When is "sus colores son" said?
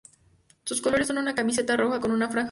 0.65-1.19